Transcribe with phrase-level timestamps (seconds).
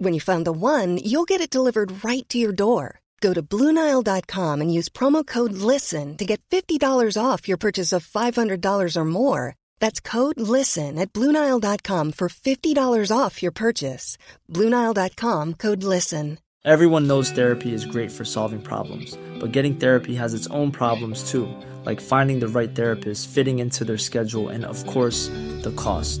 [0.00, 3.00] When you find the one, you'll get it delivered right to your door.
[3.20, 8.06] Go to Bluenile.com and use promo code LISTEN to get $50 off your purchase of
[8.06, 9.56] $500 or more.
[9.80, 14.16] That's code LISTEN at Bluenile.com for $50 off your purchase.
[14.48, 16.38] Bluenile.com code LISTEN.
[16.64, 21.30] Everyone knows therapy is great for solving problems, but getting therapy has its own problems
[21.30, 21.48] too,
[21.84, 25.28] like finding the right therapist, fitting into their schedule, and of course,
[25.62, 26.20] the cost.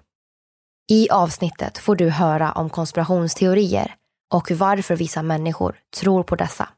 [0.91, 3.95] I avsnittet får du höra om konspirationsteorier
[4.33, 6.69] och varför vissa människor tror på dessa.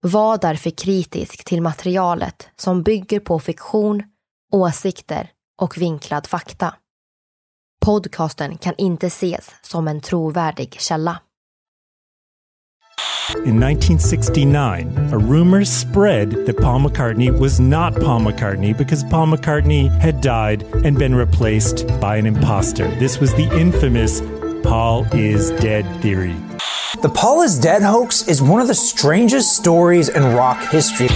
[0.00, 4.02] Var därför kritisk till materialet som bygger på fiktion,
[4.52, 5.30] åsikter
[5.62, 6.74] och vinklad fakta.
[7.84, 11.18] Podcasten kan inte ses som en trovärdig källa.
[13.34, 19.90] In 1969, a rumor spread that Paul McCartney was not Paul McCartney because Paul McCartney
[20.00, 22.86] had died and been replaced by an imposter.
[23.00, 24.22] This was the infamous
[24.62, 26.36] Paul is dead theory.
[27.02, 31.08] The Paul is Dead hoax is one of the strangest stories in rock history.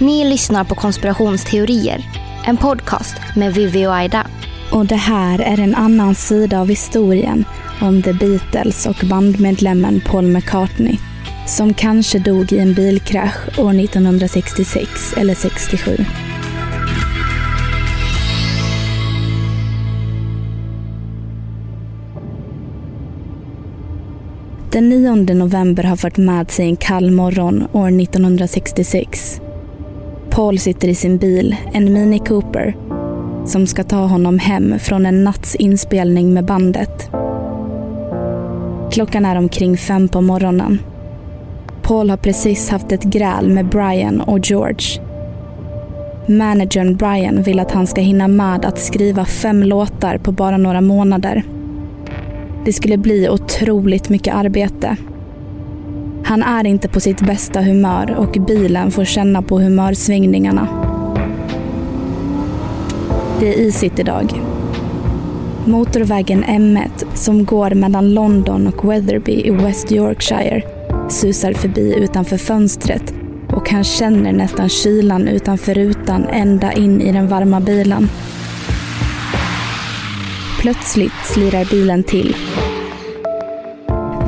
[0.00, 2.17] Ni lyssnar på konspirationsteorier,
[2.48, 4.26] en podcast med Vivi och Aida.
[4.72, 7.44] Och det här är en annan sida av historien
[7.80, 10.98] om The Beatles och bandmedlemmen Paul McCartney.
[11.46, 15.96] Som kanske dog i en bilkrasch år 1966 eller 67.
[24.70, 29.40] Den 9 november har fört med sig en kall morgon år 1966.
[30.38, 32.76] Paul sitter i sin bil, en Mini Cooper,
[33.46, 37.10] som ska ta honom hem från en natts inspelning med bandet.
[38.92, 40.78] Klockan är omkring fem på morgonen.
[41.82, 45.02] Paul har precis haft ett gräl med Brian och George.
[46.26, 50.80] Managern Brian vill att han ska hinna med att skriva fem låtar på bara några
[50.80, 51.42] månader.
[52.64, 54.96] Det skulle bli otroligt mycket arbete.
[56.28, 60.68] Han är inte på sitt bästa humör och bilen får känna på humörsvängningarna.
[63.40, 64.42] Det är isigt idag.
[65.64, 70.62] Motorvägen M1 som går mellan London och Wetherby i West Yorkshire
[71.10, 73.14] susar förbi utanför fönstret
[73.52, 78.08] och han känner nästan kylan utanför rutan ända in i den varma bilen.
[80.60, 82.36] Plötsligt slirar bilen till.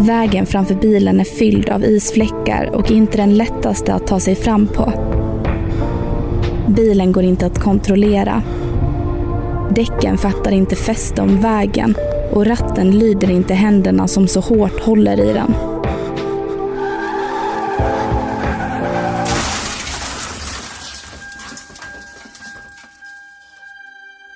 [0.00, 4.66] Vägen framför bilen är fylld av isfläckar och inte den lättaste att ta sig fram
[4.66, 4.93] på.
[6.69, 8.43] Bilen går inte att kontrollera.
[9.75, 11.94] Däcken fattar inte fäste om vägen
[12.33, 15.55] och ratten lyder inte händerna som så hårt håller i den.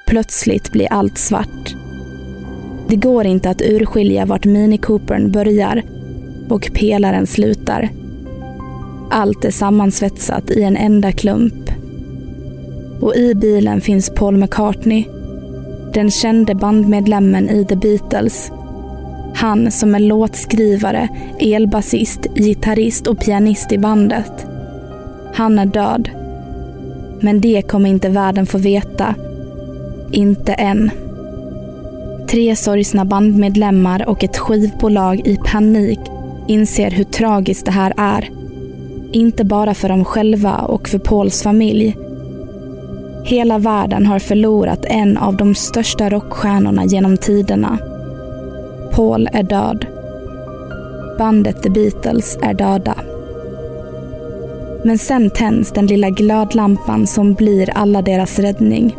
[0.06, 1.63] Plötsligt blir allt svart.
[2.94, 5.82] Det går inte att urskilja vart Mini Coopern börjar
[6.48, 7.88] och pelaren slutar.
[9.10, 11.70] Allt är sammansvetsat i en enda klump.
[13.00, 15.04] Och i bilen finns Paul McCartney,
[15.94, 18.50] den kände bandmedlemmen i The Beatles.
[19.34, 21.08] Han som är låtskrivare,
[21.38, 24.46] elbasist, gitarrist och pianist i bandet.
[25.34, 26.08] Han är död.
[27.20, 29.14] Men det kommer inte världen få veta.
[30.12, 30.90] Inte än.
[32.34, 36.00] Tre sorgsna bandmedlemmar och ett skivbolag i panik
[36.48, 38.30] inser hur tragiskt det här är.
[39.12, 41.96] Inte bara för dem själva och för Pauls familj.
[43.24, 47.78] Hela världen har förlorat en av de största rockstjärnorna genom tiderna.
[48.92, 49.86] Paul är död.
[51.18, 52.94] Bandet The Beatles är döda.
[54.84, 58.96] Men sen tänds den lilla glödlampan som blir alla deras räddning.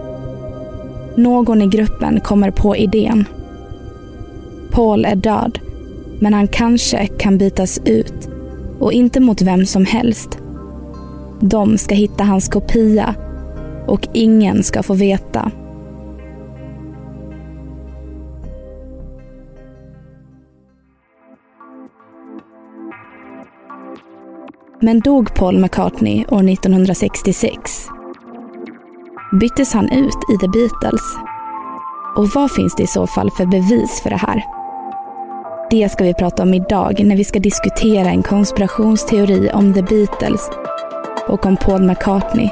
[1.18, 3.26] Någon i gruppen kommer på idén.
[4.72, 5.60] Paul är död,
[6.20, 8.30] men han kanske kan bytas ut.
[8.80, 10.38] Och inte mot vem som helst.
[11.40, 13.16] De ska hitta hans kopia
[13.88, 15.52] och ingen ska få veta.
[24.80, 27.95] Men dog Paul McCartney år 1966?
[29.40, 31.02] Byttes han ut i The Beatles?
[32.16, 34.44] Och vad finns det i så fall för bevis för det här?
[35.70, 40.50] Det ska vi prata om idag när vi ska diskutera en konspirationsteori om The Beatles
[41.28, 42.50] och om Paul McCartney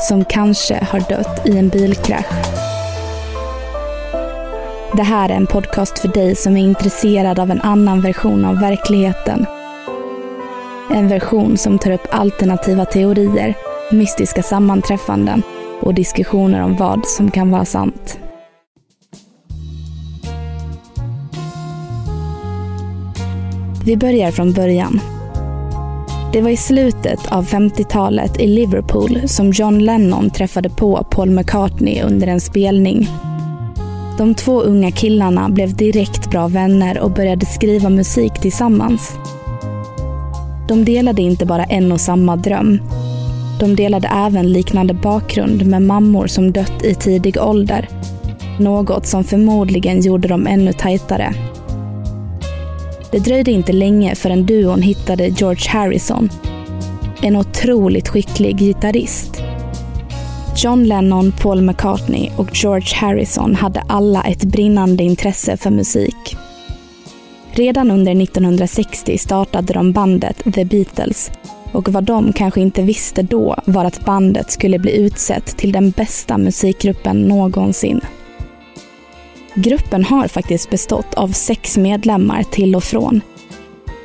[0.00, 2.26] som kanske har dött i en bilkrasch.
[4.96, 8.60] Det här är en podcast för dig som är intresserad av en annan version av
[8.60, 9.46] verkligheten.
[10.90, 13.54] En version som tar upp alternativa teorier,
[13.92, 15.42] mystiska sammanträffanden
[15.84, 18.18] och diskussioner om vad som kan vara sant.
[23.86, 25.00] Vi börjar från början.
[26.32, 32.02] Det var i slutet av 50-talet i Liverpool som John Lennon träffade på Paul McCartney
[32.02, 33.08] under en spelning.
[34.18, 39.12] De två unga killarna blev direkt bra vänner och började skriva musik tillsammans.
[40.68, 42.80] De delade inte bara en och samma dröm.
[43.60, 47.88] De delade även liknande bakgrund med mammor som dött i tidig ålder.
[48.60, 51.34] Något som förmodligen gjorde dem ännu tajtare.
[53.10, 56.30] Det dröjde inte länge förrän duon hittade George Harrison.
[57.22, 59.42] En otroligt skicklig gitarrist.
[60.56, 66.36] John Lennon, Paul McCartney och George Harrison hade alla ett brinnande intresse för musik.
[67.52, 71.30] Redan under 1960 startade de bandet The Beatles
[71.74, 75.90] och vad de kanske inte visste då var att bandet skulle bli utsett till den
[75.90, 78.00] bästa musikgruppen någonsin.
[79.54, 83.20] Gruppen har faktiskt bestått av sex medlemmar till och från.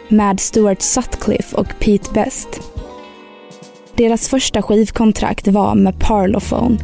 [0.07, 2.62] Med Stuart Sutcliffe och Pete Best.
[3.95, 6.77] Deras första skivkontrakt var med Parlophone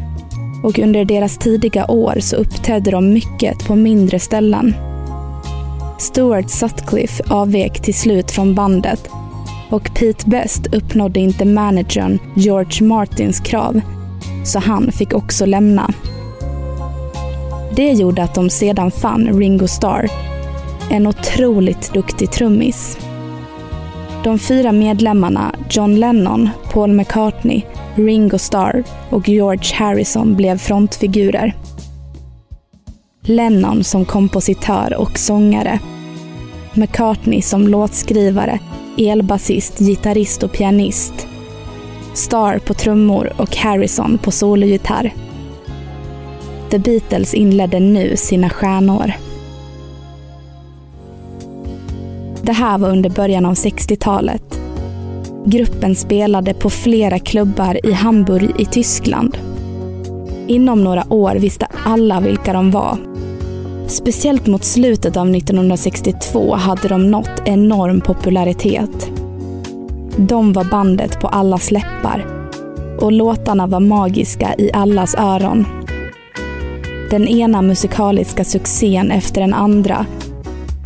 [0.63, 4.75] och under deras tidiga år så uppträdde de mycket på mindre ställen.
[5.99, 9.09] Stuart Sutcliffe avvek till slut från bandet
[9.69, 13.81] och Pete Best uppnådde inte managern George Martins krav,
[14.43, 15.93] så han fick också lämna.
[17.75, 20.09] Det gjorde att de sedan fann Ringo Starr,
[20.91, 22.97] en otroligt duktig trummis.
[24.23, 27.61] De fyra medlemmarna John Lennon, Paul McCartney,
[27.95, 31.55] Ringo Starr och George Harrison blev frontfigurer.
[33.21, 35.79] Lennon som kompositör och sångare.
[36.73, 38.59] McCartney som låtskrivare,
[38.97, 41.27] elbasist, gitarrist och pianist.
[42.13, 45.13] Starr på trummor och Harrison på sologitarr.
[46.69, 49.13] The Beatles inledde nu sina stjärnår.
[52.41, 54.59] Det här var under början av 60-talet.
[55.45, 59.37] Gruppen spelade på flera klubbar i Hamburg i Tyskland.
[60.47, 63.14] Inom några år visste alla vilka de var.
[63.95, 69.09] Speciellt mot slutet av 1962 hade de nått enorm popularitet.
[70.17, 72.25] De var bandet på allas läppar
[72.99, 75.65] och låtarna var magiska i allas öron.
[77.09, 80.05] Den ena musikaliska succén efter den andra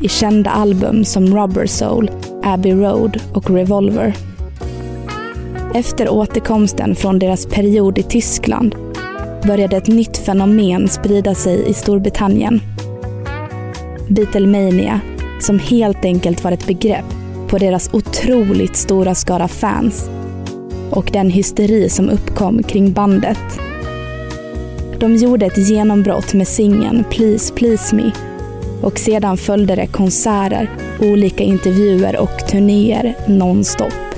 [0.01, 2.11] i kända album som Rubber Soul,
[2.43, 4.13] Abbey Road och Revolver.
[5.73, 8.75] Efter återkomsten från deras period i Tyskland
[9.47, 12.61] började ett nytt fenomen sprida sig i Storbritannien.
[14.09, 15.01] Beatlemania,
[15.39, 17.05] som helt enkelt var ett begrepp
[17.47, 20.09] på deras otroligt stora skara fans
[20.91, 23.59] och den hysteri som uppkom kring bandet.
[24.99, 28.11] De gjorde ett genombrott med singeln Please Please Me
[28.81, 30.69] och sedan följde det konserter,
[31.01, 34.08] olika intervjuer och turnéer nonstop.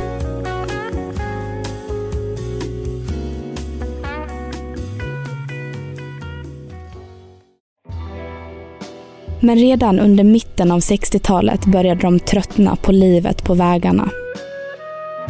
[9.43, 14.10] Men redan under mitten av 60-talet började de tröttna på livet på vägarna.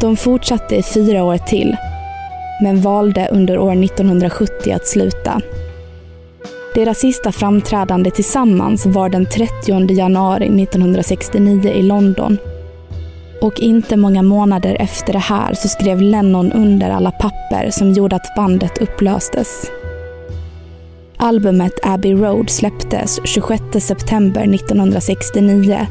[0.00, 1.76] De fortsatte i fyra år till,
[2.62, 5.40] men valde under år 1970 att sluta.
[6.74, 12.38] Deras sista framträdande tillsammans var den 30 januari 1969 i London.
[13.40, 18.16] Och inte många månader efter det här så skrev Lennon under alla papper som gjorde
[18.16, 19.70] att bandet upplöstes.
[21.24, 25.86] Albumet Abbey Road släpptes 26 september 1969.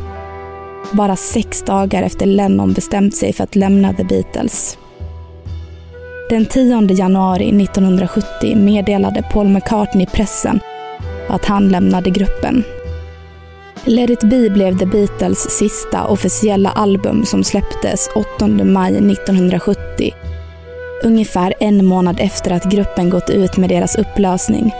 [0.92, 4.78] Bara sex dagar efter Lennon bestämt sig för att lämna The Beatles.
[6.30, 10.60] Den 10 januari 1970 meddelade Paul McCartney pressen
[11.30, 12.64] att han lämnade gruppen.
[13.84, 20.12] Let it be blev The Beatles sista officiella album som släpptes 8 maj 1970.
[21.04, 24.74] Ungefär en månad efter att gruppen gått ut med deras upplösning.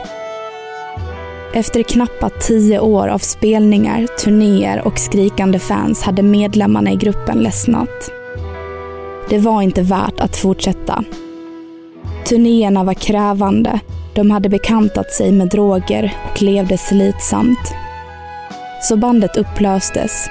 [1.54, 8.12] Efter knappa tio år av spelningar, turnéer och skrikande fans hade medlemmarna i gruppen ledsnat.
[9.30, 11.04] Det var inte värt att fortsätta.
[12.26, 13.80] Turnéerna var krävande,
[14.16, 17.74] de hade bekantat sig med droger och levde slitsamt.
[18.82, 20.30] Så bandet upplöstes.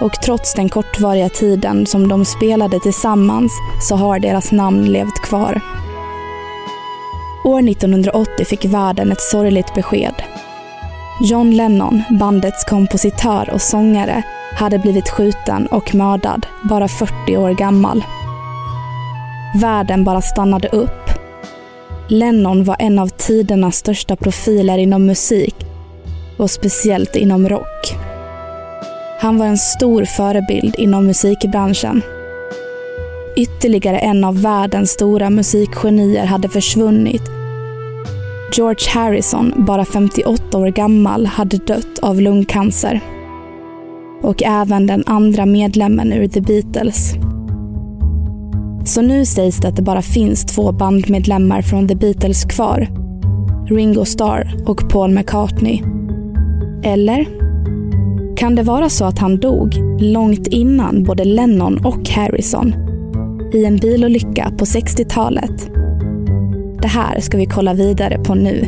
[0.00, 3.52] Och trots den kortvariga tiden som de spelade tillsammans
[3.88, 5.60] så har deras namn levt kvar.
[7.44, 10.14] År 1980 fick världen ett sorgligt besked.
[11.20, 14.22] John Lennon, bandets kompositör och sångare,
[14.56, 18.04] hade blivit skjuten och mördad, bara 40 år gammal.
[19.60, 21.10] Världen bara stannade upp.
[22.08, 25.54] Lennon var en av tidernas största profiler inom musik
[26.36, 27.94] och speciellt inom rock.
[29.20, 32.02] Han var en stor förebild inom musikbranschen.
[33.36, 37.22] Ytterligare en av världens stora musikgenier hade försvunnit.
[38.52, 43.00] George Harrison, bara 58 år gammal, hade dött av lungcancer.
[44.22, 47.14] Och även den andra medlemmen ur The Beatles.
[48.84, 52.88] Så nu sägs det att det bara finns två bandmedlemmar från The Beatles kvar.
[53.68, 55.82] Ringo Starr och Paul McCartney.
[56.82, 57.26] Eller?
[58.36, 62.83] Kan det vara så att han dog långt innan både Lennon och Harrison?
[63.54, 65.68] I en bilolycka på 60-talet?
[66.82, 68.60] Det här ska vi kolla vidare på nu.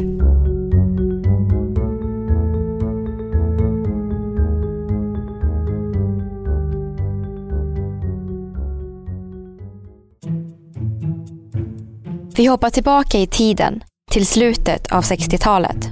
[12.36, 15.90] Vi hoppar tillbaka i tiden till slutet av 60-talet.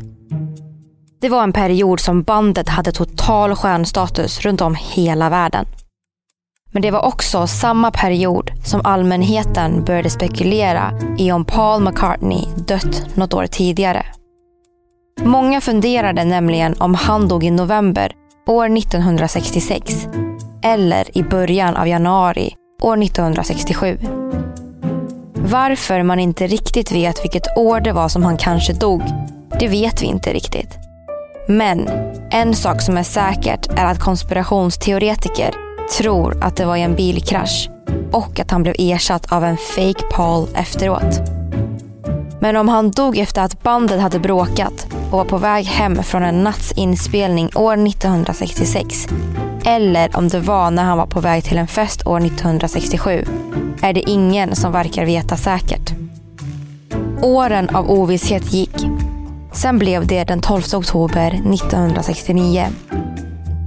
[1.21, 5.67] Det var en period som bandet hade total stjärnstatus runt om hela världen.
[6.75, 13.16] Men det var också samma period som allmänheten började spekulera i om Paul McCartney dött
[13.16, 14.07] något år tidigare.
[15.23, 18.12] Många funderade nämligen om han dog i november
[18.47, 20.09] år 1966
[20.62, 23.99] eller i början av januari år 1967.
[25.35, 29.02] Varför man inte riktigt vet vilket år det var som han kanske dog,
[29.61, 30.78] det vet vi inte riktigt.
[31.49, 31.88] Men
[32.31, 35.63] en sak som är säkert är att konspirationsteoretiker
[35.99, 37.69] tror att det var i en bilkrasch
[38.12, 41.21] och att han blev ersatt av en fake Paul efteråt.
[42.41, 46.23] Men om han dog efter att bandet hade bråkat och var på väg hem från
[46.23, 49.07] en natts inspelning år 1966
[49.64, 53.25] eller om det var när han var på väg till en fest år 1967
[53.83, 55.93] är det ingen som verkar veta säkert.
[57.23, 58.87] Åren av ovisshet gick.
[59.53, 62.67] Sen blev det den 12 oktober 1969.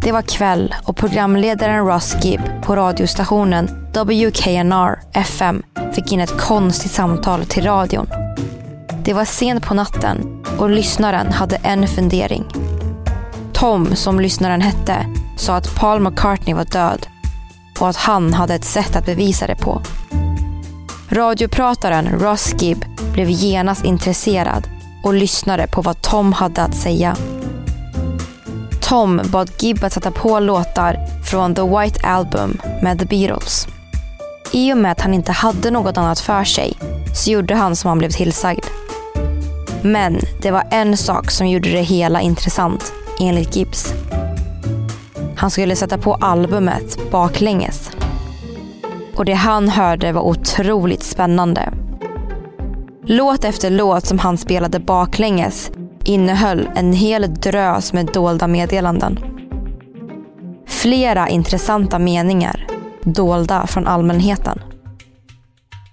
[0.08, 6.92] Det var kväll och programledaren Ross Gibb på radiostationen WKNR FM fick in ett konstigt
[6.92, 8.08] samtal till radion.
[9.04, 12.44] Det var sent på natten och lyssnaren hade en fundering.
[13.54, 15.06] Tom, som lyssnaren hette,
[15.38, 17.08] sa att Paul McCartney var död
[17.80, 19.82] och att han hade ett sätt att bevisa det på.
[21.10, 24.68] Radioprataren Ross Gibb blev genast intresserad
[25.04, 27.16] och lyssnade på vad Tom hade att säga.
[28.88, 33.68] Tom bad Gibb att sätta på låtar från The White Album med The Beatles.
[34.54, 36.74] I och med att han inte hade något annat för sig
[37.16, 38.66] så gjorde han som han blev tillsagd.
[39.82, 43.94] Men det var en sak som gjorde det hela intressant, enligt Gibbs.
[45.38, 47.92] Han skulle sätta på albumet baklänges.
[49.16, 51.74] Och det han hörde var otroligt spännande.
[53.06, 55.72] Låt efter låt som han spelade baklänges
[56.08, 59.20] innehöll en hel drös med dolda meddelanden.
[60.66, 62.68] Flera intressanta meningar,
[63.04, 64.60] dolda från allmänheten.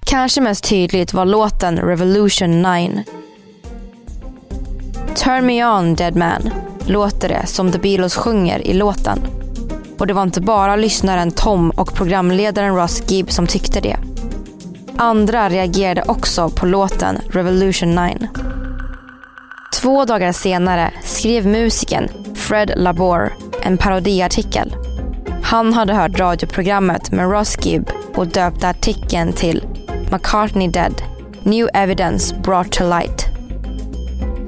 [0.05, 3.05] Kanske mest tydligt var låten Revolution 9.
[5.15, 6.51] Turn me on dead man
[6.87, 9.19] låter det som The Beatles sjunger i låten.
[9.99, 13.97] Och det var inte bara lyssnaren Tom och programledaren Ross Gibb som tyckte det.
[14.97, 18.29] Andra reagerade också på låten Revolution 9.
[19.81, 24.77] Två dagar senare skrev musikern Fred Labor en parodiartikel.
[25.43, 29.65] Han hade hört radioprogrammet med Ross Gibb och döpte artikeln till
[30.13, 31.03] “McCartney Dead.
[31.43, 33.27] New Evidence Brought to Light”.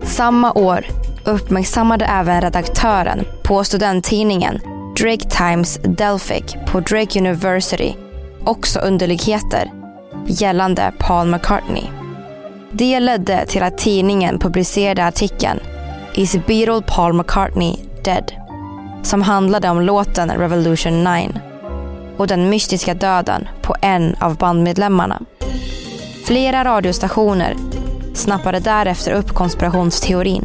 [0.02, 0.86] Samma år
[1.24, 4.60] uppmärksammade även redaktören på studenttidningen
[5.02, 7.94] Drake Times Delphic på Drake University
[8.44, 9.70] också underligheter
[10.26, 12.05] gällande Paul McCartney.
[12.78, 15.60] Det ledde till att tidningen publicerade artikeln
[16.14, 18.32] Is Beatle Paul McCartney Dead?
[19.02, 21.40] som handlade om låten Revolution 9
[22.16, 25.22] och den mystiska döden på en av bandmedlemmarna.
[26.24, 27.56] Flera radiostationer
[28.14, 30.44] snappade därefter upp konspirationsteorin.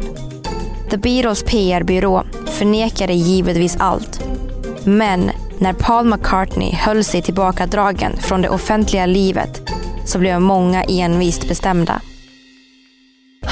[0.90, 4.24] The Beatles PR-byrå förnekade givetvis allt.
[4.84, 9.70] Men när Paul McCartney höll sig tillbakadragen från det offentliga livet
[10.04, 12.00] så blev många envist bestämda.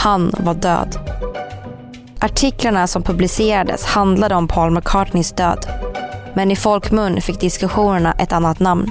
[0.03, 0.99] Han var död.
[2.21, 5.67] Artiklarna som publicerades handlade om Paul McCartneys död.
[6.35, 8.91] Men i folkmun fick diskussionerna ett annat namn.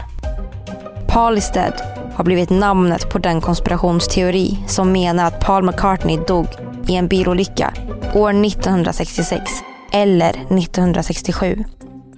[1.07, 1.73] Paul is dead
[2.13, 6.47] har blivit namnet på den konspirationsteori som menar att Paul McCartney dog
[6.87, 7.73] i en bilolycka
[8.15, 9.51] år 1966
[9.91, 11.63] eller 1967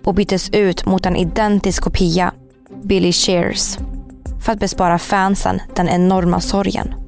[0.04, 2.32] och byttes ut mot en identisk kopia,
[2.84, 3.78] Billy Shears,
[4.42, 7.01] för att bespara fansen den enorma sorgen.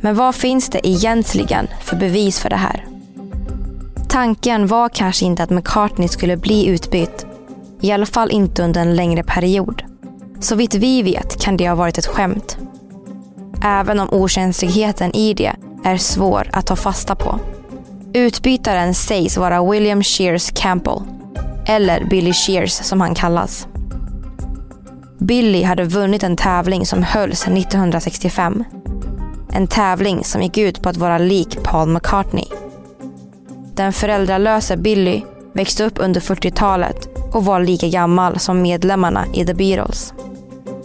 [0.00, 2.84] Men vad finns det egentligen för bevis för det här?
[4.08, 7.26] Tanken var kanske inte att McCartney skulle bli utbytt.
[7.80, 9.82] I alla fall inte under en längre period.
[10.40, 12.58] Så vitt vi vet kan det ha varit ett skämt.
[13.62, 15.52] Även om okänsligheten i det
[15.84, 17.40] är svår att ta fasta på.
[18.12, 21.00] Utbytaren sägs vara William Shears Campbell,
[21.66, 23.68] eller Billy Shears som han kallas.
[25.18, 28.64] Billy hade vunnit en tävling som hölls 1965.
[29.52, 32.44] En tävling som gick ut på att vara lik Paul McCartney.
[33.74, 35.22] Den föräldralösa Billy
[35.52, 40.14] växte upp under 40-talet och var lika gammal som medlemmarna i The Beatles.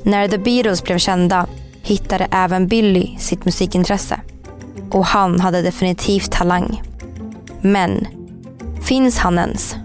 [0.03, 1.47] När The Beatles blev kända
[1.81, 4.19] hittade även Billy sitt musikintresse.
[4.91, 6.81] Och han hade definitivt talang.
[7.61, 8.07] Men,
[8.83, 9.75] finns han ens?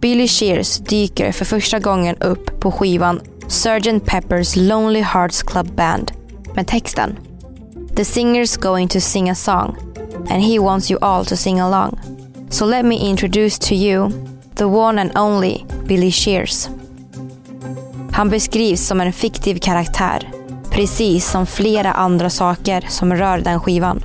[0.00, 4.04] Billy Shears dyker för första gången upp på skivan Sgt.
[4.04, 6.12] Pepper's Lonely Hearts Club Band
[6.54, 7.16] med texten
[7.96, 9.76] The singer's going to sing a song
[10.30, 11.98] and he wants you all to sing along.
[12.50, 14.10] So let me introduce to you
[14.54, 16.68] the one and only Billy Shears.
[18.12, 20.30] Han beskrivs som en fiktiv karaktär,
[20.70, 24.04] precis som flera andra saker som rör den skivan.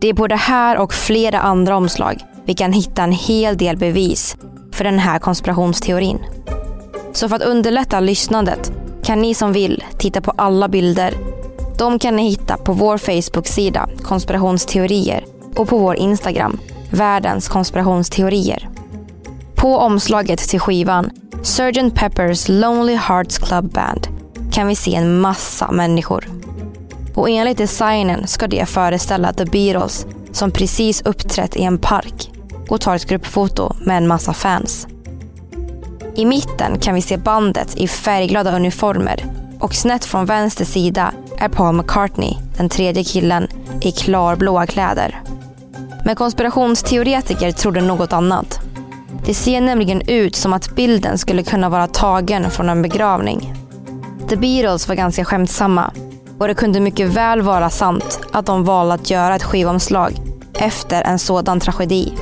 [0.00, 3.76] Det är på det här och flera andra omslag vi kan hitta en hel del
[3.76, 4.36] bevis
[4.72, 6.18] för den här konspirationsteorin.
[7.12, 11.14] Så för att underlätta lyssnandet kan ni som vill titta på alla bilder.
[11.78, 15.24] De kan ni hitta på vår Facebook-sida konspirationsteorier
[15.56, 16.58] och på vår Instagram
[16.90, 18.68] världens konspirationsteorier.
[19.54, 21.10] På omslaget till skivan
[21.42, 21.94] Sgt.
[21.94, 24.06] Pepper's Lonely Hearts Club Band
[24.52, 26.28] kan vi se en massa människor.
[27.14, 32.30] Och enligt designen ska det föreställa The Beatles som precis uppträtt i en park
[32.68, 34.86] och tar ett gruppfoto med en massa fans.
[36.14, 39.24] I mitten kan vi se bandet i färgglada uniformer
[39.60, 43.48] och snett från vänster sida är Paul McCartney, den tredje killen,
[43.80, 45.20] i klarblåa kläder.
[46.04, 48.60] Men konspirationsteoretiker trodde något annat.
[49.26, 53.54] Det ser nämligen ut som att bilden skulle kunna vara tagen från en begravning.
[54.28, 55.92] The Beatles var ganska skämtsamma
[56.40, 60.12] och det kunde mycket väl vara sant att de valde att göra ett skivomslag
[60.54, 62.12] efter en sådan tragedi.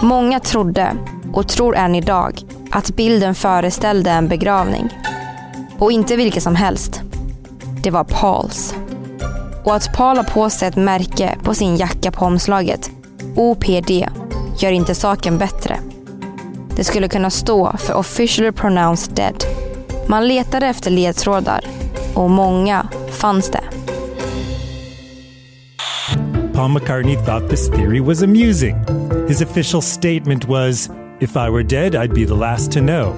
[0.00, 0.96] Många trodde,
[1.32, 4.88] och tror än idag, att bilden föreställde en begravning.
[5.78, 7.02] Och inte vilken som helst.
[7.82, 8.74] Det var Pauls.
[9.64, 12.90] Och att Paul har på sig ett märke på sin jacka på omslaget,
[13.36, 13.90] OPD,
[14.58, 15.78] gör inte saken bättre.
[16.76, 19.44] Det skulle kunna stå för officially pronounced dead.
[20.08, 21.64] Man letade efter ledtrådar
[22.14, 22.88] och många
[23.22, 23.62] fanns det.
[26.52, 28.76] Paul McCartney thought this theory was amusing.
[29.28, 33.14] His official statement was, If I were dead, I'd be the last to know.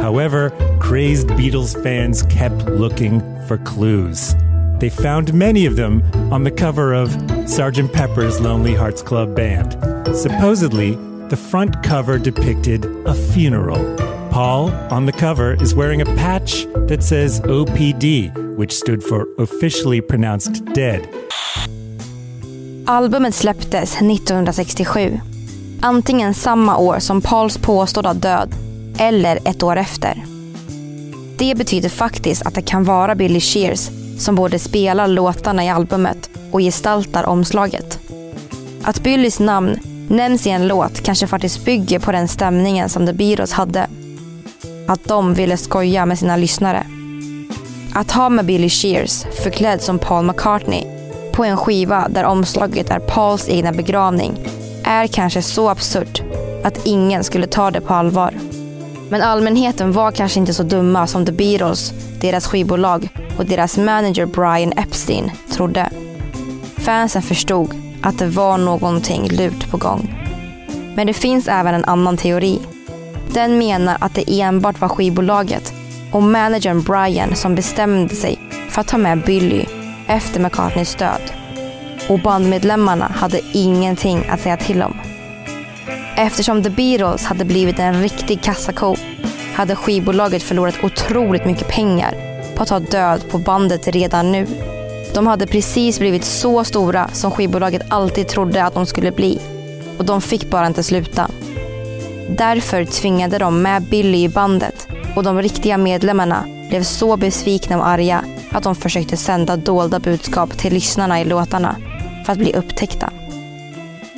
[0.00, 4.34] However, crazed Beatles fans kept looking for clues.
[4.78, 7.08] They found many of them on the cover of
[7.46, 7.92] Sgt.
[7.92, 9.72] Pepper's Lonely Hearts Club Band.
[10.16, 10.94] Supposedly,
[11.28, 13.96] the front cover depicted a funeral.
[14.30, 20.00] Paul, on the cover, is wearing a patch that says OPD, which stood for officially
[20.00, 21.00] pronounced dead.
[22.86, 25.20] Albumet släpptes 1967.
[25.80, 28.54] Antingen samma år som Pauls påstådda död
[28.98, 30.24] eller ett år efter.
[31.38, 36.30] Det betyder faktiskt att det kan vara Billy Shears som både spelar låtarna i albumet
[36.50, 37.98] och gestaltar omslaget.
[38.82, 39.76] Att Billys namn
[40.08, 43.86] nämns i en låt kanske faktiskt bygger på den stämningen som The Beatles hade.
[44.88, 46.86] Att de ville skoja med sina lyssnare.
[47.94, 50.84] Att ha med Billy Shears förklädd som Paul McCartney
[51.32, 54.38] på en skiva där omslaget är Pauls egna begravning
[54.84, 56.22] är kanske så absurt
[56.64, 58.34] att ingen skulle ta det på allvar.
[59.08, 64.26] Men allmänheten var kanske inte så dumma som The Beatles, deras skivbolag och deras manager
[64.26, 65.90] Brian Epstein trodde.
[66.76, 70.14] Fansen förstod att det var någonting lurt på gång.
[70.96, 72.58] Men det finns även en annan teori.
[73.34, 75.74] Den menar att det enbart var skivbolaget
[76.12, 78.38] och managern Brian som bestämde sig
[78.70, 79.64] för att ta med Billy
[80.06, 81.20] efter McCartneys död.
[82.08, 85.00] Och bandmedlemmarna hade ingenting att säga till om.
[86.16, 88.96] Eftersom The Beatles hade blivit en riktig kassako
[89.54, 92.14] hade skivbolaget förlorat otroligt mycket pengar
[92.56, 94.46] på att ta död på bandet redan nu.
[95.14, 99.40] De hade precis blivit så stora som skivbolaget alltid trodde att de skulle bli.
[99.98, 101.30] Och de fick bara inte sluta.
[102.28, 107.88] Därför tvingade de med Billy i bandet och de riktiga medlemmarna blev så besvikna och
[107.88, 111.76] arga att de försökte sända dolda budskap till lyssnarna i låtarna
[112.24, 113.10] för att bli upptäckta.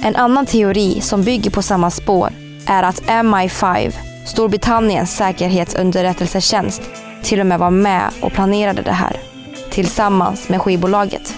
[0.02, 2.32] En annan teori som bygger på samma spår
[2.66, 3.92] är att MI5,
[4.26, 6.82] Storbritanniens säkerhetsunderrättelsetjänst,
[7.22, 9.16] till och med var med och planerade det här
[9.70, 11.34] tillsammans med skivbolaget.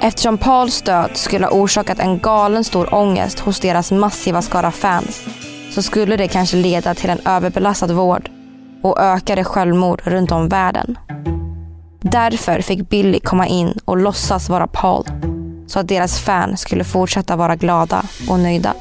[0.00, 5.24] Eftersom Pauls död skulle ha orsakat en galen stor ångest hos deras massiva skara fans
[5.70, 8.30] så skulle det kanske leda till en överbelastad vård
[8.82, 10.98] och ökade självmord runt om världen.
[12.00, 15.04] Därför fick Billy komma in och låtsas vara Paul
[15.66, 18.74] så att deras fans skulle fortsätta vara glada och nöjda.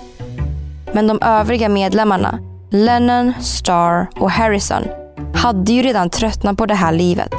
[0.93, 2.39] Men de övriga medlemmarna,
[2.71, 4.83] Lennon, Starr och Harrison,
[5.35, 7.33] hade ju redan tröttnat på det här livet.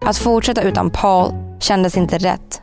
[0.00, 2.62] Att fortsätta utan Paul kändes inte rätt.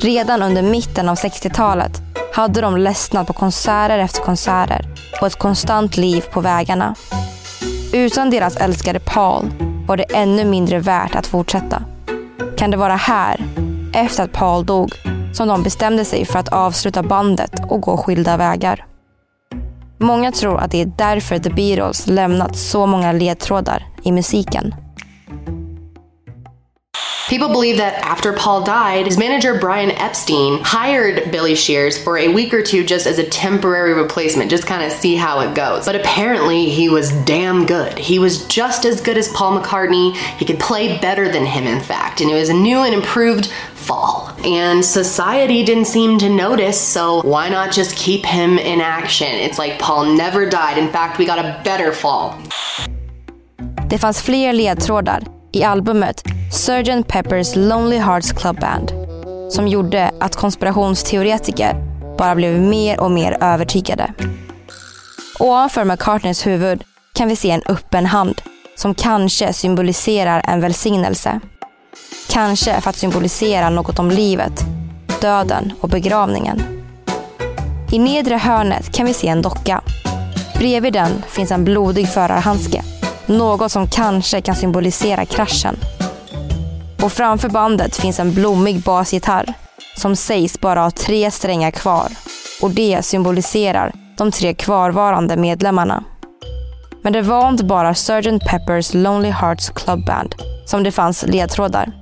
[0.00, 2.02] Redan under mitten av 60-talet
[2.34, 6.94] hade de ledsnat på konserter efter konserter och ett konstant liv på vägarna.
[7.92, 9.50] Utan deras älskade Paul
[9.86, 11.82] var det ännu mindre värt att fortsätta.
[12.56, 13.44] Kan det vara här,
[13.94, 14.92] efter att Paul dog,
[15.32, 18.86] som de bestämde sig för att avsluta bandet och gå skilda vägar?
[19.98, 24.74] Många tror att det är därför The Beatles lämnat så många ledtrådar i musiken.
[27.30, 32.26] People believe that after Paul died, his manager Brian Epstein hired Billy Shears for a
[32.26, 35.86] week or two just as a temporary replacement, just kind of see how it goes.
[35.86, 37.96] But apparently, he was damn good.
[37.96, 40.16] He was just as good as Paul McCartney.
[40.38, 42.20] He could play better than him, in fact.
[42.20, 44.36] And it was a new and improved fall.
[44.44, 49.28] And society didn't seem to notice, so why not just keep him in action?
[49.28, 50.78] It's like Paul never died.
[50.78, 52.42] In fact, we got a better fall.
[53.86, 57.06] Det fanns fler ledtrådar i albumet Sgt.
[57.06, 58.92] Pepper's Lonely Hearts Club Band
[59.50, 61.74] som gjorde att konspirationsteoretiker
[62.18, 64.12] bara blev mer och mer övertygade.
[65.38, 68.42] Ovanför McCartneys huvud kan vi se en öppen hand
[68.76, 71.40] som kanske symboliserar en välsignelse.
[72.28, 74.64] Kanske för att symbolisera något om livet,
[75.20, 76.62] döden och begravningen.
[77.92, 79.80] I nedre hörnet kan vi se en docka.
[80.58, 82.82] Bredvid den finns en blodig förarhandske.
[83.30, 85.76] Något som kanske kan symbolisera kraschen.
[87.02, 89.54] Och framför bandet finns en blommig basgitarr
[89.96, 92.08] som sägs bara ha tre strängar kvar.
[92.62, 96.04] Och det symboliserar de tre kvarvarande medlemmarna.
[97.02, 98.46] Men det var inte bara Sgt.
[98.50, 101.92] Peppers Lonely Hearts Club Band som det fanns ledtrådar.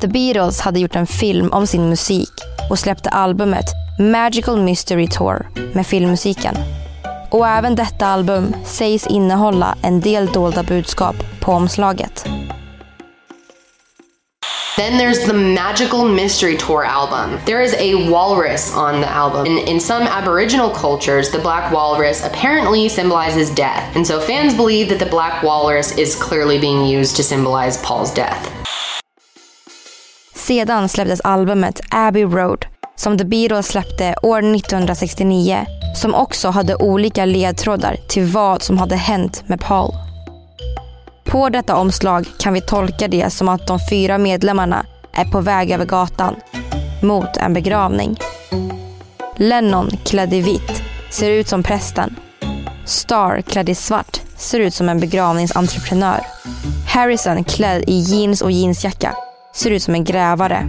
[0.00, 2.32] The Beatles hade gjort en film om sin musik
[2.70, 3.66] och släppte albumet
[3.98, 6.56] Magical Mystery Tour med filmmusiken.
[7.34, 12.24] Och även detta album sägs innehålla en del dolda budskap på omslaget.
[14.76, 17.38] Then there's the Magical Mystery Tour album.
[17.46, 19.46] There is a walrus on the album.
[19.46, 23.96] In, in some Aboriginal cultures, the black walrus apparently symbolizes death.
[23.96, 28.14] And so fans believe that the black walrus is clearly being used to symbolize Paul's
[28.14, 28.50] death.
[30.34, 32.66] Sedan släpptes albumet Abbey Road
[32.96, 38.96] som The Beatles släppte år 1969 som också hade olika ledtrådar till vad som hade
[38.96, 39.94] hänt med Paul.
[41.24, 45.70] På detta omslag kan vi tolka det som att de fyra medlemmarna är på väg
[45.70, 46.34] över gatan
[47.02, 48.16] mot en begravning.
[49.36, 52.16] Lennon klädd i vitt ser ut som prästen.
[52.84, 56.20] Star klädd i svart ser ut som en begravningsentreprenör.
[56.88, 59.14] Harrison klädd i jeans och jeansjacka
[59.54, 60.68] ser ut som en grävare.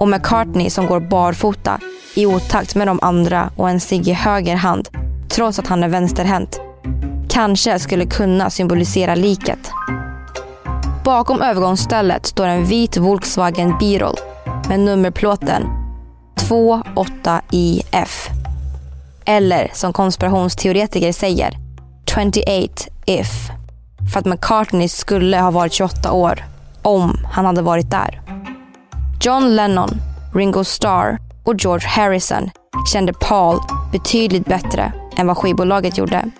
[0.00, 1.80] Och McCartney som går barfota
[2.16, 4.88] i otakt med de andra och en cigg i höger hand
[5.28, 6.60] trots att han är vänsterhänt
[7.36, 9.70] kanske skulle kunna symbolisera liket.
[11.04, 14.14] Bakom övergångsstället står en vit Volkswagen Beetle
[14.68, 15.62] med nummerplåten
[16.36, 18.28] 28IF.
[19.24, 21.56] Eller som konspirationsteoretiker säger
[22.06, 23.50] 28 if.
[24.12, 26.44] För att McCartney skulle ha varit 28 år
[26.82, 28.20] om han hade varit där.
[29.20, 29.90] John Lennon,
[30.34, 32.50] Ringo Starr och George Harrison
[32.92, 33.60] kände Paul
[33.92, 36.30] betydligt bättre än vad skivbolaget gjorde.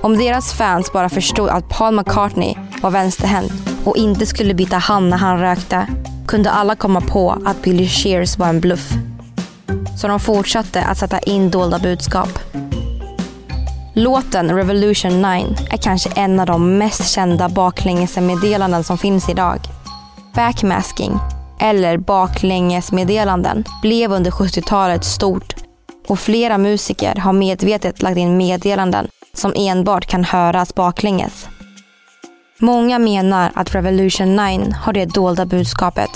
[0.00, 3.52] Om deras fans bara förstod att Paul McCartney var vänsterhänt
[3.84, 5.86] och inte skulle byta hand när han rökte
[6.26, 8.90] kunde alla komma på att Billy Shears var en bluff.
[10.00, 12.38] Så de fortsatte att sätta in dolda budskap.
[13.94, 15.26] Låten Revolution 9
[15.70, 19.58] är kanske en av de mest kända baklängesmeddelanden som finns idag.
[20.34, 21.18] Backmasking,
[21.60, 25.54] eller baklängesmeddelanden, blev under 70-talet stort
[26.08, 31.48] och flera musiker har medvetet lagt in meddelanden som enbart kan höras baklänges.
[32.58, 36.10] Många menar att Revolution 9 har det dolda budskapet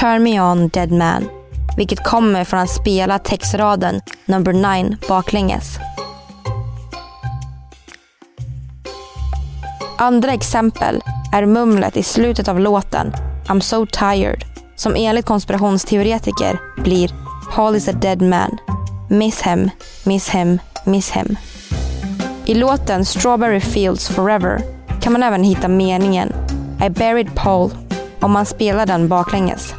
[0.00, 1.28] Turn me on dead man,
[1.76, 5.78] vilket kommer från att spela textraden number 9 baklänges.
[9.98, 11.00] Andra exempel
[11.32, 13.12] är mumlet i slutet av låten
[13.48, 14.44] I'm so tired
[14.76, 17.10] som enligt konspirationsteoretiker blir
[17.54, 18.58] Paul is a dead man.
[19.10, 19.70] Miss him,
[20.04, 21.36] miss him, miss him.
[22.46, 24.60] I låten Strawberry Fields Forever
[25.00, 26.32] kan man även hitta meningen
[26.86, 27.70] I buried Paul
[28.20, 29.74] om man spelar den baklänges.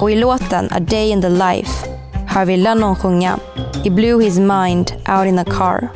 [0.00, 1.88] Och i låten A Day in the Life
[2.26, 3.38] hör vi Lennon sjunga
[3.84, 5.88] He blew his mind out in a car.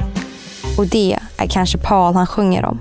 [0.79, 2.81] Och det är kanske Paul han sjunger om.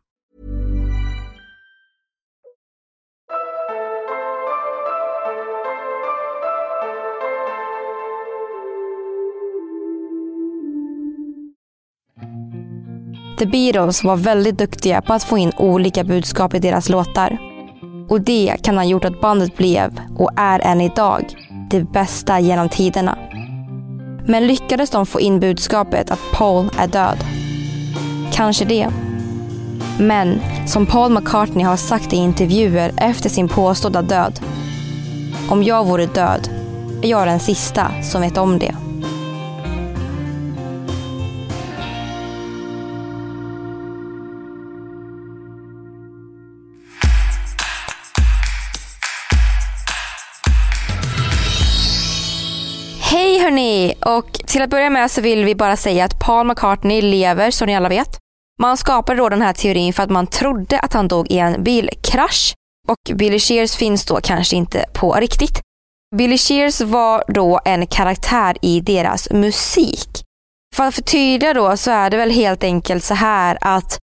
[13.41, 17.37] The Beatles var väldigt duktiga på att få in olika budskap i deras låtar.
[18.09, 21.25] Och det kan ha gjort att bandet blev, och är än idag,
[21.69, 23.17] det bästa genom tiderna.
[24.25, 27.17] Men lyckades de få in budskapet att Paul är död?
[28.31, 28.89] Kanske det.
[29.99, 34.39] Men som Paul McCartney har sagt i intervjuer efter sin påstådda död.
[35.49, 36.49] Om jag vore död
[37.01, 38.75] är jag den sista som vet om det.
[54.51, 57.75] Till att börja med så vill vi bara säga att Paul McCartney lever som ni
[57.75, 58.17] alla vet.
[58.61, 61.63] Man skapade då den här teorin för att man trodde att han dog i en
[61.63, 62.53] bilkrasch.
[62.87, 65.61] Och Billy Shears finns då kanske inte på riktigt.
[66.15, 70.09] Billy Shears var då en karaktär i deras musik.
[70.75, 73.97] För att förtydliga då så är det väl helt enkelt så här att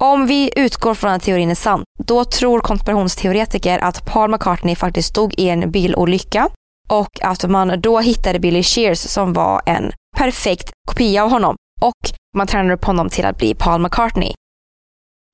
[0.00, 5.14] om vi utgår från att teorin är sann, då tror konspirationsteoretiker att Paul McCartney faktiskt
[5.14, 6.48] dog i en bilolycka
[6.90, 12.10] och att man då hittade Billy Shears som var en perfekt kopia av honom och
[12.36, 14.32] man tränade upp honom till att bli Paul McCartney.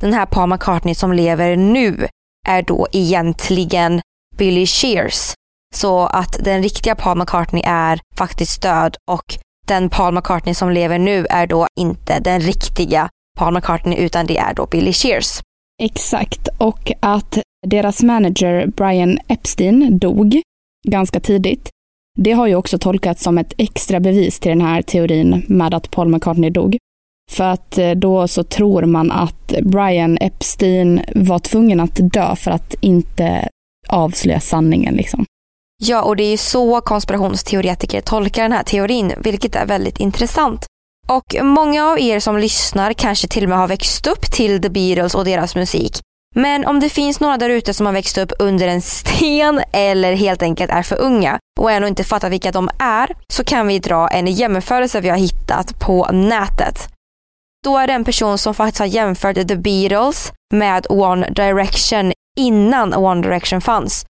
[0.00, 2.06] Den här Paul McCartney som lever nu
[2.46, 4.00] är då egentligen
[4.36, 5.34] Billy Shears.
[5.74, 10.98] Så att den riktiga Paul McCartney är faktiskt död och den Paul McCartney som lever
[10.98, 15.40] nu är då inte den riktiga Paul McCartney utan det är då Billy Shears.
[15.82, 20.42] Exakt, och att deras manager Brian Epstein dog
[20.86, 21.70] ganska tidigt.
[22.18, 25.90] Det har ju också tolkats som ett extra bevis till den här teorin med att
[25.90, 26.76] Paul McCartney dog.
[27.30, 32.50] För att eh, då så tror man att Brian Epstein var tvungen att dö för
[32.50, 33.48] att inte
[33.88, 35.24] avslöja sanningen liksom.
[35.82, 40.66] Ja, och det är ju så konspirationsteoretiker tolkar den här teorin, vilket är väldigt intressant.
[41.08, 44.70] Och många av er som lyssnar kanske till och med har växt upp till The
[44.70, 45.92] Beatles och deras musik.
[46.38, 50.12] Men om det finns några där ute som har växt upp under en sten eller
[50.12, 53.78] helt enkelt är för unga och ännu inte fattar vilka de är så kan vi
[53.78, 56.88] dra en jämförelse vi har hittat på nätet.
[57.64, 62.94] Då är det en person som faktiskt har jämfört The Beatles med One Direction innan
[62.94, 64.06] One Direction fanns.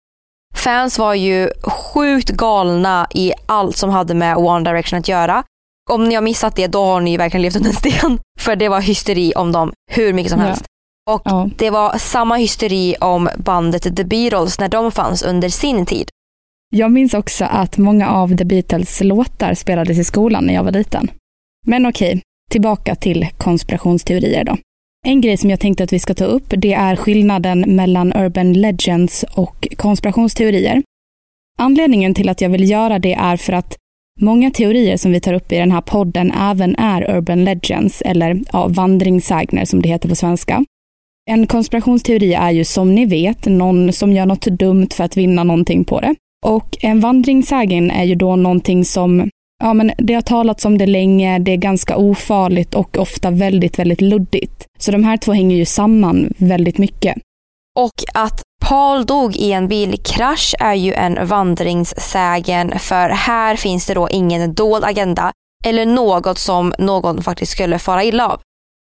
[0.54, 5.44] Fans var ju sjukt galna i allt som hade med One Direction att göra.
[5.90, 8.18] Om ni har missat det då har ni verkligen levt under en sten.
[8.40, 10.64] För det var hysteri om dem hur mycket som helst.
[11.10, 11.50] Och Ja.
[11.58, 16.08] det var samma hysteri om bandet The Beatles när de fanns under sin tid.
[16.70, 20.72] Jag minns också att många av The Beatles låtar spelades i skolan när jag var
[20.72, 21.10] liten.
[21.66, 24.56] Men okej, tillbaka till konspirationsteorier då.
[25.06, 28.52] En grej som jag tänkte att vi ska ta upp, det är skillnaden mellan urban
[28.52, 30.82] legends och konspirationsteorier.
[31.58, 33.76] Anledningen till att jag vill göra det är för att
[34.20, 38.40] många teorier som vi tar upp i den här podden även är urban legends, eller
[38.52, 40.64] ja, vandringssägner som det heter på svenska.
[41.30, 45.44] En konspirationsteori är ju som ni vet någon som gör något dumt för att vinna
[45.44, 46.14] någonting på det.
[46.46, 49.30] Och en vandringssägen är ju då någonting som,
[49.62, 53.78] ja men det har talats om det länge, det är ganska ofarligt och ofta väldigt,
[53.78, 54.66] väldigt luddigt.
[54.78, 57.16] Så de här två hänger ju samman väldigt mycket.
[57.78, 63.94] Och att Paul dog i en bilkrasch är ju en vandringssägen för här finns det
[63.94, 65.32] då ingen dold agenda
[65.64, 68.40] eller något som någon faktiskt skulle fara illa av.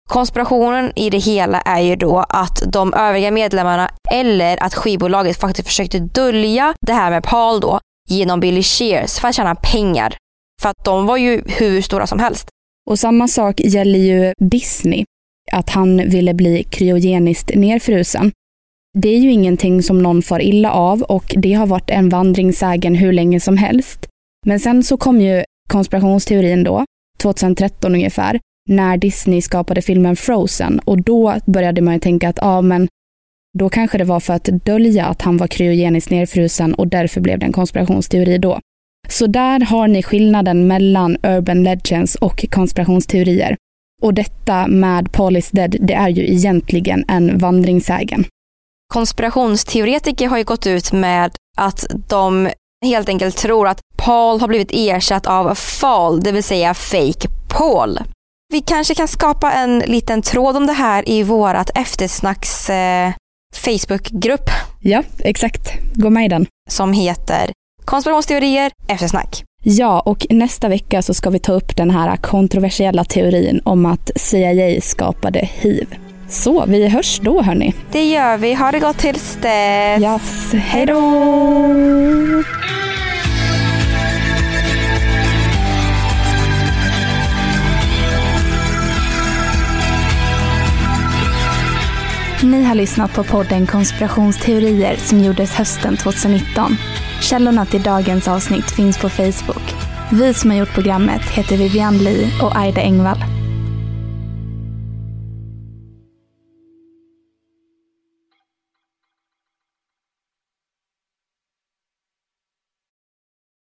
[0.09, 5.67] Konspirationen i det hela är ju då att de övriga medlemmarna eller att skivbolaget faktiskt
[5.67, 10.17] försökte dölja det här med Paul då genom Billy Shears för att tjäna pengar.
[10.61, 12.47] För att de var ju hur stora som helst.
[12.89, 15.05] Och samma sak gäller ju Disney,
[15.51, 18.31] att han ville bli kryogeniskt nerfrusen.
[18.97, 22.95] Det är ju ingenting som någon far illa av och det har varit en vandringssägen
[22.95, 24.07] hur länge som helst.
[24.45, 26.85] Men sen så kom ju konspirationsteorin då,
[27.21, 28.39] 2013 ungefär,
[28.69, 32.87] när Disney skapade filmen Frozen och då började man ju tänka att ja, men
[33.57, 37.39] då kanske det var för att dölja att han var kryogeniskt nerfrusen och därför blev
[37.39, 38.59] det en konspirationsteori då.
[39.07, 43.55] Så där har ni skillnaden mellan urban legends och konspirationsteorier.
[44.01, 48.25] Och detta med Paul is dead, det är ju egentligen en vandringssägen.
[48.93, 52.49] Konspirationsteoretiker har ju gått ut med att de
[52.85, 57.99] helt enkelt tror att Paul har blivit ersatt av Fall, det vill säga fake Paul.
[58.53, 63.11] Vi kanske kan skapa en liten tråd om det här i vårat eftersnacks eh,
[63.55, 64.49] Facebookgrupp.
[64.81, 65.61] Ja, exakt.
[65.93, 66.45] Gå med i den.
[66.69, 67.51] Som heter
[67.85, 69.43] Konspirationsteorier eftersnack.
[69.63, 74.11] Ja, och nästa vecka så ska vi ta upp den här kontroversiella teorin om att
[74.15, 75.95] CIA skapade hiv.
[76.29, 77.73] Så, vi hörs då hörni.
[77.91, 78.53] Det gör vi.
[78.53, 80.01] Ha det gott tills dess.
[80.01, 80.53] Yes.
[80.53, 81.01] Hej då!
[92.45, 96.77] Ni har lyssnat på podden Konspirationsteorier som gjordes hösten 2019.
[97.21, 99.75] Källorna till dagens avsnitt finns på Facebook.
[100.11, 103.44] Vi som har gjort programmet heter Vivian Lee och Aida Engvall.